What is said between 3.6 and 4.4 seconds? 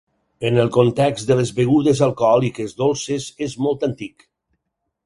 molt antic.